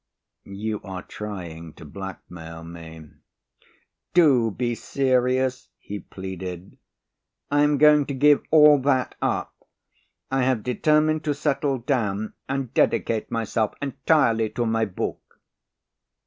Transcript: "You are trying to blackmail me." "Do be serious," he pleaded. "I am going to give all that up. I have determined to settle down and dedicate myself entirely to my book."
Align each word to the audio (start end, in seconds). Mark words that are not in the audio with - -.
"You 0.49 0.81
are 0.83 1.03
trying 1.03 1.73
to 1.73 1.85
blackmail 1.85 2.63
me." 2.63 3.11
"Do 4.15 4.49
be 4.49 4.73
serious," 4.73 5.69
he 5.77 5.99
pleaded. 5.99 6.79
"I 7.51 7.61
am 7.61 7.77
going 7.77 8.07
to 8.07 8.15
give 8.15 8.41
all 8.49 8.79
that 8.79 9.13
up. 9.21 9.53
I 10.31 10.41
have 10.41 10.63
determined 10.63 11.23
to 11.25 11.35
settle 11.35 11.77
down 11.77 12.33
and 12.49 12.73
dedicate 12.73 13.29
myself 13.29 13.75
entirely 13.79 14.49
to 14.49 14.65
my 14.65 14.85
book." 14.85 15.39